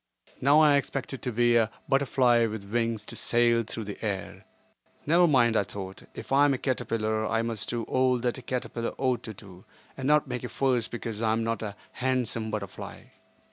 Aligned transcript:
Now 0.41 0.61
I 0.61 0.77
expected 0.77 1.21
to 1.21 1.31
be 1.31 1.55
a 1.55 1.69
butterfly 1.87 2.47
with 2.47 2.65
wings 2.65 3.05
to 3.05 3.15
sail 3.15 3.63
through 3.63 3.83
the 3.83 4.03
air. 4.03 4.45
Never 5.05 5.27
mind, 5.27 5.55
I 5.55 5.61
thought, 5.61 6.09
if 6.15 6.31
I 6.31 6.45
am 6.45 6.55
a 6.55 6.57
caterpillar 6.57 7.23
I 7.27 7.43
must 7.43 7.69
do 7.69 7.83
all 7.83 8.17
that 8.17 8.39
a 8.39 8.41
caterpillar 8.41 8.95
ought 8.97 9.21
to 9.21 9.35
do, 9.35 9.63
and 9.95 10.07
not 10.07 10.25
make 10.27 10.43
a 10.43 10.49
fuss 10.49 10.87
because 10.87 11.21
I 11.21 11.33
am 11.33 11.43
not 11.43 11.61
a 11.61 11.75
handsome 11.91 12.49
butterfly. 12.49 13.09